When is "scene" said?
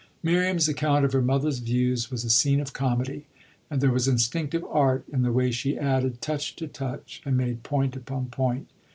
2.31-2.59